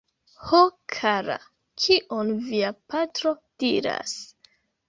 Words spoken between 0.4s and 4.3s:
Ho kara, kion via patro diras?